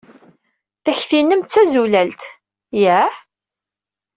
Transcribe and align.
Takti-nnem 0.83 1.41
d 1.41 1.47
tazulalt. 1.47 2.21
Yah? 2.81 3.13